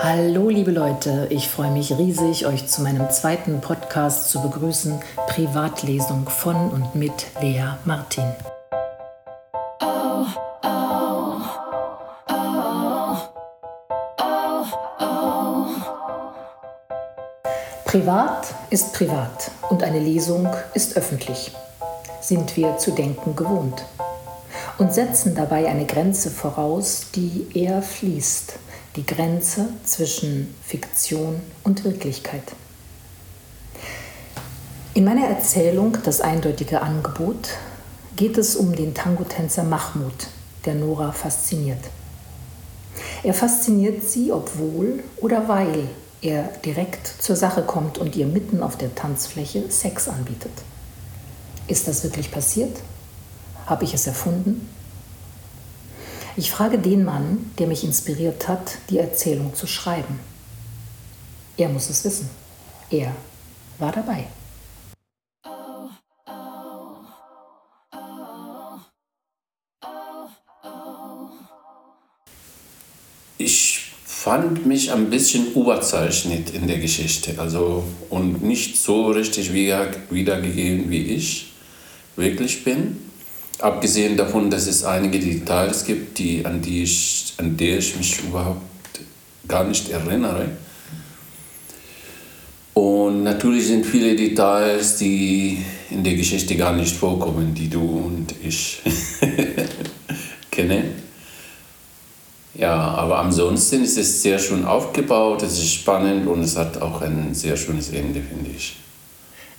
[0.00, 6.28] Hallo liebe Leute, ich freue mich riesig, euch zu meinem zweiten Podcast zu begrüßen, Privatlesung
[6.28, 8.32] von und mit Lea Martin.
[17.84, 21.50] Privat ist privat und eine Lesung ist öffentlich.
[22.20, 23.84] Sind wir zu denken gewohnt
[24.78, 28.60] und setzen dabei eine Grenze voraus, die eher fließt
[28.98, 32.42] die Grenze zwischen Fiktion und Wirklichkeit.
[34.94, 37.50] In meiner Erzählung Das eindeutige Angebot
[38.16, 40.26] geht es um den Tangotänzer Mahmoud,
[40.64, 41.78] der Nora fasziniert.
[43.22, 45.88] Er fasziniert sie, obwohl oder weil
[46.20, 50.50] er direkt zur Sache kommt und ihr mitten auf der Tanzfläche Sex anbietet.
[51.68, 52.76] Ist das wirklich passiert?
[53.66, 54.68] Habe ich es erfunden?
[56.38, 60.20] Ich frage den Mann, der mich inspiriert hat, die Erzählung zu schreiben.
[61.56, 62.30] Er muss es wissen.
[62.92, 63.12] Er
[63.80, 64.28] war dabei.
[73.36, 80.88] Ich fand mich ein bisschen überzeichnet in der Geschichte, also und nicht so richtig wiedergegeben,
[80.88, 81.52] wie ich
[82.14, 83.07] wirklich bin.
[83.58, 88.20] Abgesehen davon, dass es einige Details gibt, die, an, die ich, an die ich mich
[88.20, 88.62] überhaupt
[89.48, 90.50] gar nicht erinnere.
[92.74, 95.58] Und natürlich sind viele Details, die
[95.90, 98.80] in der Geschichte gar nicht vorkommen, die du und ich
[100.52, 101.02] kennen.
[102.54, 107.02] Ja, aber ansonsten ist es sehr schön aufgebaut, es ist spannend und es hat auch
[107.02, 108.76] ein sehr schönes Ende, finde ich.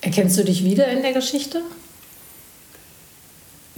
[0.00, 1.62] Erkennst du dich wieder in der Geschichte?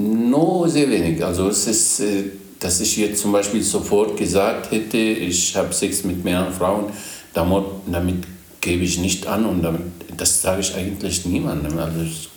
[0.07, 1.25] No, sehr wenig.
[1.25, 2.25] Also es ist, äh,
[2.61, 6.93] dass ich jetzt zum Beispiel sofort gesagt hätte, ich habe Sex mit mehreren Frauen,
[7.35, 8.25] damit, damit
[8.61, 9.83] gebe ich nicht an und damit,
[10.17, 11.77] das sage ich eigentlich niemandem.
[11.79, 12.29] Also ich,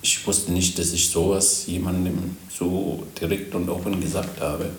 [0.00, 4.70] ich wusste nicht, dass ich sowas jemandem so direkt und offen gesagt habe.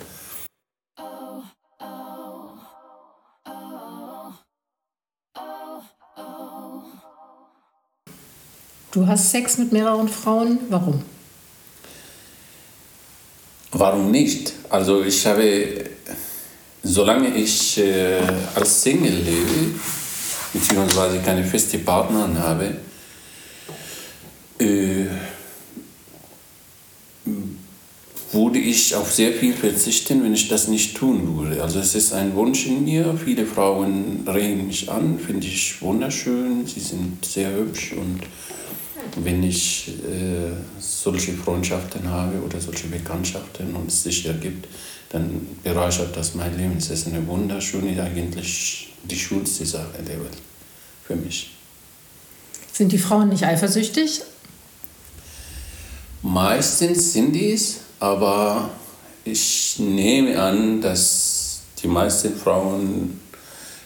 [8.92, 10.60] Du hast Sex mit mehreren Frauen.
[10.70, 11.13] Warum?
[13.84, 14.54] Warum nicht?
[14.70, 15.84] Also ich habe,
[16.84, 18.18] solange ich äh,
[18.56, 19.78] als Single lebe,
[20.54, 22.78] beziehungsweise keine feste Partnerin habe,
[24.60, 25.08] äh,
[28.32, 31.62] würde ich auf sehr viel verzichten, wenn ich das nicht tun würde.
[31.62, 33.20] Also es ist ein Wunsch in mir.
[33.22, 36.66] Viele Frauen regen mich an, finde ich wunderschön.
[36.66, 38.22] Sie sind sehr hübsch und
[39.18, 44.68] wenn ich äh, solche Freundschaften habe oder solche Bekanntschaften und es sich ergibt,
[45.10, 46.78] dann bereichert das mein Leben.
[46.78, 50.38] Es ist eine wunderschöne, eigentlich die schönste Sache der Welt
[51.06, 51.52] für mich.
[52.72, 54.22] Sind die Frauen nicht eifersüchtig?
[56.24, 58.72] Meistens sind die es, aber
[59.26, 63.20] ich nehme an, dass die meisten Frauen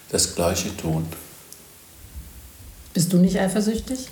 [0.10, 1.06] das Gleiche tun.
[2.94, 4.08] Bist du nicht eifersüchtig?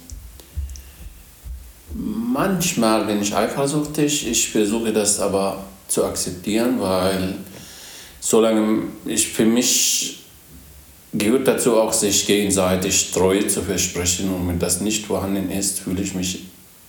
[2.35, 7.35] Manchmal bin ich eifersüchtig, ich versuche das aber zu akzeptieren, weil
[8.19, 10.25] solange ich für mich
[11.13, 16.01] gehört dazu auch, sich gegenseitig Treue zu versprechen und wenn das nicht vorhanden ist, fühle
[16.01, 16.43] ich mich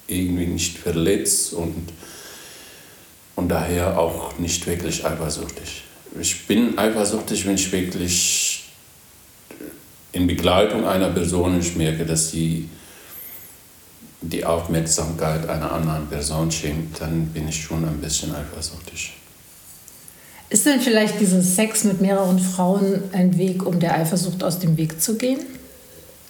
[0.09, 1.93] irgendwie nicht verletzt und,
[3.37, 5.85] und daher auch nicht wirklich eifersüchtig.
[6.21, 8.65] Ich bin eifersüchtig, wenn ich wirklich
[10.11, 12.69] in Begleitung einer Person ich merke, dass sie
[14.21, 19.15] die Aufmerksamkeit einer anderen Person schenkt, dann bin ich schon ein bisschen eifersüchtig.
[20.49, 24.77] Ist denn vielleicht dieses Sex mit mehreren Frauen ein Weg, um der Eifersucht aus dem
[24.77, 25.41] Weg zu gehen?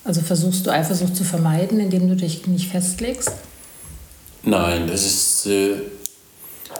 [0.04, 3.32] Also versuchst du Eifersucht zu vermeiden, indem du dich nicht festlegst?
[4.42, 5.74] Nein, das ist, äh,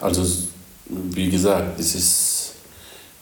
[0.00, 0.24] also
[0.88, 2.52] wie gesagt, es ist,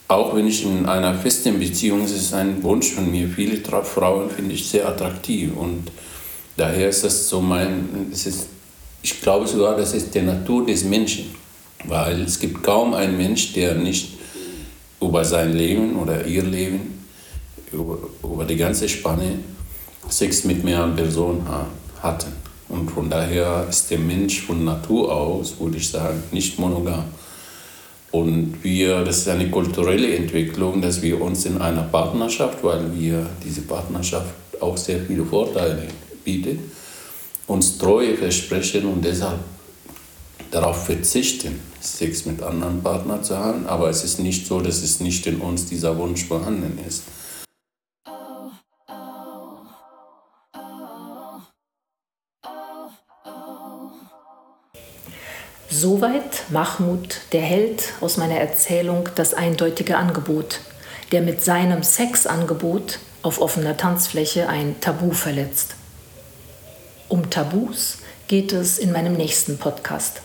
[0.06, 3.28] auch wenn ich in einer festen Beziehung, es ist ein Wunsch von mir.
[3.28, 5.90] Viele Frauen finde ich sehr attraktiv und
[6.56, 8.46] Daher ist das so mein, ist,
[9.02, 11.34] ich glaube sogar, das ist die Natur des Menschen,
[11.84, 14.18] weil es gibt kaum einen Mensch, der nicht
[15.00, 17.04] über sein Leben oder ihr Leben,
[17.72, 19.38] über, über die ganze Spanne
[20.08, 21.44] Sex mit mehreren Personen
[22.00, 22.32] hatten.
[22.68, 27.04] Und von daher ist der Mensch von Natur aus, würde ich sagen, nicht monogam.
[28.12, 33.26] Und wir, das ist eine kulturelle Entwicklung, dass wir uns in einer Partnerschaft, weil wir
[33.44, 36.58] diese Partnerschaft auch sehr viele Vorteile haben bietet,
[37.46, 39.38] uns Treue versprechen und deshalb
[40.50, 43.66] darauf verzichten, Sex mit anderen Partnern zu haben.
[43.66, 47.02] Aber es ist nicht so, dass es nicht in uns dieser Wunsch vorhanden ist.
[55.68, 60.60] Soweit Mahmoud, der Held aus meiner Erzählung, das eindeutige Angebot,
[61.12, 65.74] der mit seinem Sexangebot auf offener Tanzfläche ein Tabu verletzt.
[67.14, 70.20] Um Tabus geht es in meinem nächsten Podcast.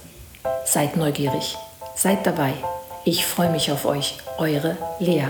[0.66, 1.56] Seid neugierig,
[1.96, 2.56] seid dabei.
[3.06, 5.28] Ich freue mich auf euch, eure Lea.